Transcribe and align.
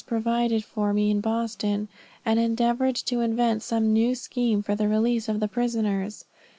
provided 0.07 0.63
for 0.65 0.93
me 0.95 1.11
in 1.11 1.21
Boston, 1.21 1.87
and 2.25 2.39
endeavored 2.39 2.95
to 2.95 3.19
invent 3.21 3.61
some 3.61 3.93
new 3.93 4.15
scheme 4.15 4.63
for 4.63 4.73
the 4.73 4.87
release 4.87 5.29
of 5.29 5.39
the 5.39 5.47
prisoners. 5.47 6.25